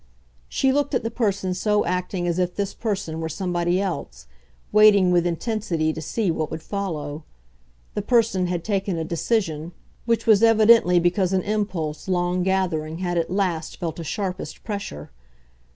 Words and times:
She 0.49 0.71
looked 0.71 0.95
at 0.95 1.03
the 1.03 1.11
person 1.11 1.53
so 1.53 1.85
acting 1.85 2.27
as 2.27 2.39
if 2.39 2.55
this 2.55 2.73
person 2.73 3.19
were 3.19 3.29
somebody 3.29 3.79
else, 3.79 4.25
waiting 4.71 5.11
with 5.11 5.27
intensity 5.27 5.93
to 5.93 6.01
see 6.01 6.31
what 6.31 6.49
would 6.49 6.63
follow. 6.63 7.23
The 7.93 8.01
person 8.01 8.47
had 8.47 8.63
taken 8.63 8.97
a 8.97 9.03
decision 9.03 9.73
which 10.07 10.25
was 10.25 10.41
evidently 10.41 10.99
because 10.99 11.33
an 11.33 11.43
impulse 11.43 12.07
long 12.07 12.41
gathering 12.41 12.97
had 12.97 13.15
at 13.15 13.29
last 13.29 13.77
felt 13.79 13.99
a 13.99 14.03
sharpest 14.03 14.63
pressure. 14.63 15.11